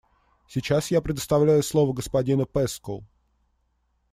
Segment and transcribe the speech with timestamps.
[0.47, 3.05] Сейчас я предоставляю слово господину Пэскоу.